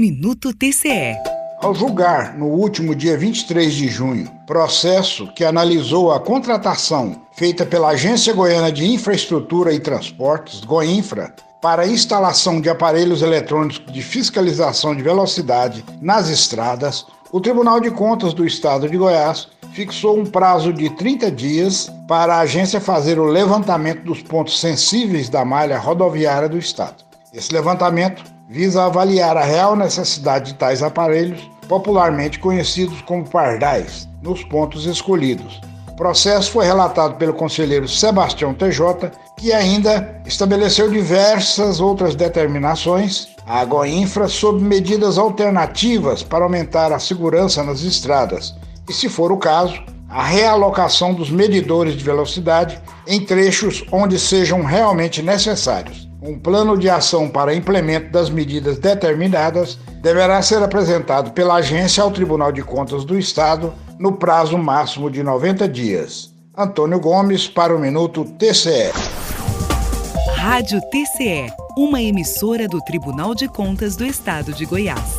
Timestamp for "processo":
4.46-5.30, 35.94-36.50